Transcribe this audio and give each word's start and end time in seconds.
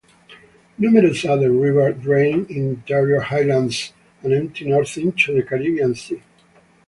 Numerous 0.79 1.25
other 1.25 1.51
rivers 1.51 2.01
drain 2.01 2.45
the 2.45 2.57
interior 2.57 3.19
highlands 3.19 3.93
and 4.23 4.33
empty 4.33 4.67
north 4.67 4.97
into 4.97 5.31
the 5.35 5.43
Caribbean 5.43 5.93
Sea. 5.93 6.23